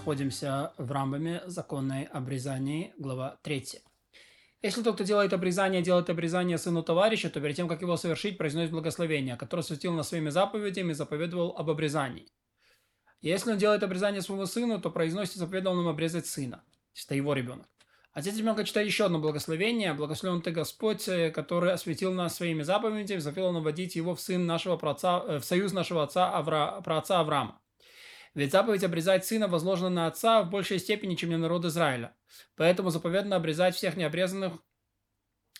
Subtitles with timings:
[0.00, 3.64] находимся в Рамбаме законной обрезании, глава 3.
[4.62, 8.38] Если тот, кто делает обрезание, делает обрезание сыну товарища, то перед тем, как его совершить,
[8.38, 12.32] произносит благословение, которое светил на своими заповедями и заповедовал об обрезании.
[13.20, 16.64] Если он делает обрезание своему сыну, то произносит и заповедовал ему обрезать сына.
[17.04, 17.68] Это его ребенок.
[18.14, 19.92] Отец ребенка читает еще одно благословение.
[19.92, 21.04] Благословен ты Господь,
[21.34, 25.74] который осветил нас своими заповедями, заповедал наводить его в сын нашего праотца, э, в союз
[25.74, 27.60] нашего отца Авра, праотца Авраама.
[28.34, 32.16] Ведь заповедь обрезать сына возложена на отца в большей степени, чем на народ Израиля.
[32.56, 34.54] Поэтому заповедно обрезать всех необрезанных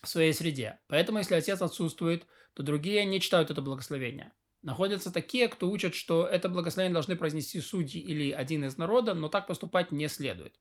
[0.02, 0.78] в своей среде.
[0.86, 4.32] Поэтому, если отец отсутствует, то другие не читают это благословение.
[4.62, 9.28] Находятся такие, кто учат, что это благословение должны произнести судьи или один из народа, но
[9.28, 10.60] так поступать не следует.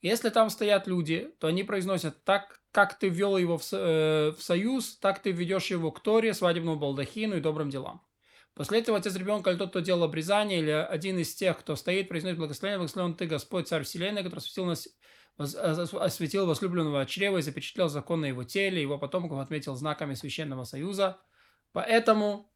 [0.00, 4.42] Если там стоят люди, то они произносят так, как ты ввел его в, э, в
[4.42, 8.02] союз, так ты ведешь его к Торе, свадебному балдахину и добрым делам.
[8.54, 12.08] После этого отец ребенка или тот, кто делал обрезание, или один из тех, кто стоит,
[12.08, 14.88] произносит благословение, благословен ты, Господь, Царь Вселенной, который осветил, нас,
[15.36, 21.18] осветил возлюбленного чрева и запечатлел закон на его теле, его потомков отметил знаками Священного Союза.
[21.72, 22.52] Поэтому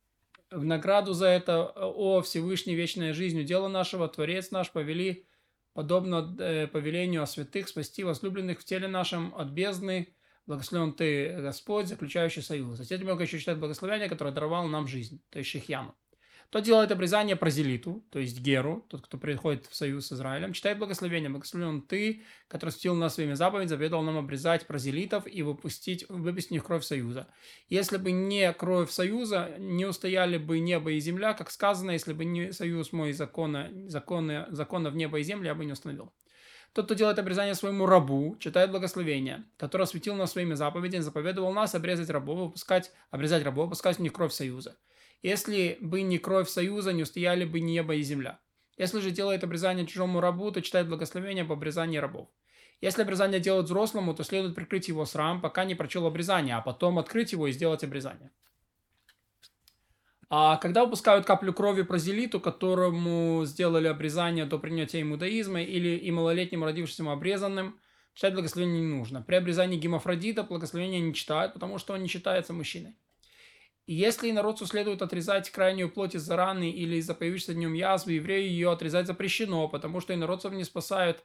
[0.52, 5.26] в награду за это, о Всевышний вечная жизнь удела нашего, Творец наш повели,
[5.74, 10.14] подобно э, повелению о святых, спасти возлюбленных в теле нашем от бездны,
[10.48, 12.78] Благословен ты, Господь, заключающий союз.
[12.78, 15.94] Затем ребенок еще читает благословение, которое даровал нам жизнь, то есть Шехьяну.
[16.48, 20.78] Тот делает обрезание прозелиту, то есть Геру, тот, кто приходит в союз с Израилем, читает
[20.78, 21.28] благословение.
[21.28, 26.64] Благословен ты, который стил нас своими заповедями, заведовал нам обрезать прозелитов и выпустить, выпустить них
[26.64, 27.28] кровь союза.
[27.68, 32.24] Если бы не кровь союза, не устояли бы небо и земля, как сказано, если бы
[32.24, 36.10] не союз мой закона, законы, закона в небо и землю, я бы не установил.
[36.72, 41.74] Тот, кто делает обрезание своему рабу, читает благословение, который осветил нас своими заповедями, заповедовал нас
[41.74, 44.76] обрезать рабов, выпускать, обрезать рабов, выпускать в них кровь союза.
[45.22, 48.38] Если бы не кровь союза, не устояли бы небо и земля.
[48.76, 52.28] Если же делает обрезание чужому рабу, то читает благословение об обрезании рабов.
[52.80, 56.98] Если обрезание делают взрослому, то следует прикрыть его срам, пока не прочел обрезание, а потом
[56.98, 58.30] открыть его и сделать обрезание.
[60.30, 66.64] А когда выпускают каплю крови прозелиту, которому сделали обрезание до принятия имудаизма, или и малолетним
[66.64, 67.80] родившимся обрезанным,
[68.12, 69.22] читать благословение не нужно.
[69.22, 72.94] При обрезании гемофродита благословение не читают, потому что он не считается мужчиной.
[73.86, 78.46] И если народцу следует отрезать крайнюю плоть из-за раны или из-за появившейся днем язвы, еврею
[78.46, 81.24] ее отрезать запрещено, потому что инородцев не спасают,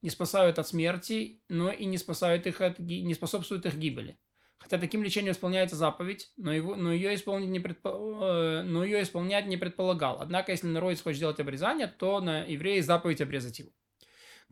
[0.00, 4.18] не спасают от смерти, но и не, спасают их от, не способствуют их гибели.
[4.62, 9.02] Хотя таким лечением исполняется заповедь, но, его, но, ее исполнить не предпо, э, но ее
[9.02, 10.18] исполнять не предполагал.
[10.20, 13.70] Однако, если народец хочет сделать обрезание, то на евреи заповедь обрезать его.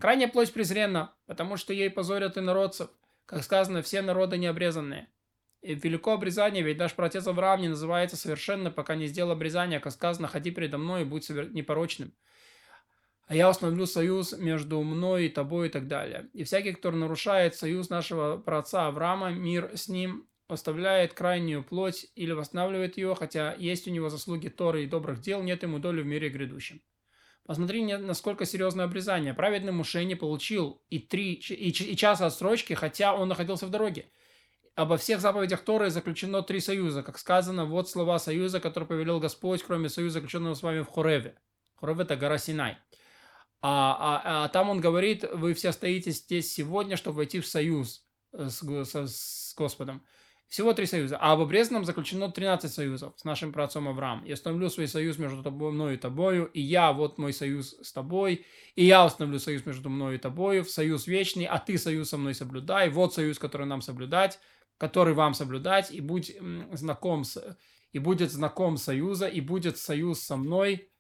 [0.01, 2.91] Крайняя плоть презренна, потому что ей позорят и народцев.
[3.25, 5.07] Как сказано, все народы необрезанные.
[5.63, 9.93] И велико обрезание, ведь наш протец Авраам не называется совершенно, пока не сделал обрезание, как
[9.93, 12.13] сказано, ходи передо мной и будь непорочным
[13.31, 16.29] а я установлю союз между мной и тобой и так далее.
[16.33, 22.33] И всякий, кто нарушает союз нашего праотца Авраама, мир с ним оставляет крайнюю плоть или
[22.33, 26.07] восстанавливает ее, хотя есть у него заслуги Торы и добрых дел, нет ему доли в
[26.07, 26.83] мире грядущем.
[27.47, 29.33] Посмотри, насколько серьезное обрезание.
[29.33, 34.11] Праведный Муше не получил и, три, и, и час отсрочки, хотя он находился в дороге.
[34.75, 37.05] Обо всех заповедях Торы заключено три союза.
[37.05, 41.37] Как сказано, вот слова союза, который повелел Господь, кроме союза, заключенного с вами в Хореве.
[41.77, 42.77] Хорев– это гора Синай.
[43.63, 48.05] А, а, а там он говорит, вы все стоите здесь сегодня, чтобы войти в союз
[48.33, 50.03] э, с, с, с Господом.
[50.51, 51.17] Всего три союза.
[51.21, 54.25] А об обрезанном заключено 13 союзов с нашим праотцом Авраам.
[54.25, 57.93] Я установлю свой союз между тобой, мною и тобою, и я, вот мой союз с
[57.93, 62.09] тобой, и я установлю союз между мною и тобою, в союз вечный, а ты союз
[62.09, 64.41] со мной соблюдай, вот союз, который нам соблюдать,
[64.77, 66.37] который вам соблюдать, и будь
[66.73, 67.57] знаком с,
[67.93, 70.91] и будет знаком союза, и будет союз со мной,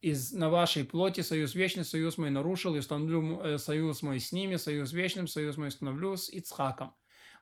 [0.00, 4.32] из, на вашей плоти союз вечный, союз мой нарушил, и установлю э, союз мой с
[4.32, 6.94] ними, союз вечным, союз мой установлю с Ицхаком.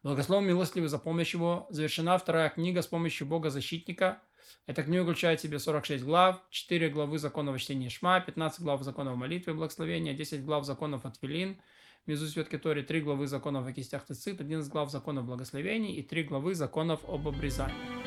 [0.03, 1.66] Благословен милостливый за помощь его.
[1.71, 4.22] Завершена вторая книга с помощью Бога-защитника.
[4.66, 9.16] Эта книга включает в себе 46 глав, 4 главы законов чтения Шма, 15 глав законов
[9.16, 11.60] молитвы и благословения, 10 глав законов от Филин,
[12.07, 16.25] внизу свет которой 3 главы законов о кистях Тецит, 11 глав законов благословений и 3
[16.25, 18.06] главы законов об обрезании.